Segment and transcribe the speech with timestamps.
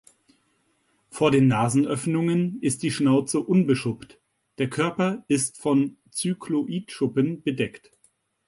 [1.11, 4.19] Vor den Nasenöffnungen ist die Schnauze unbeschuppt,
[4.57, 7.91] der Körper ist von Cycloidschuppen bedeckt.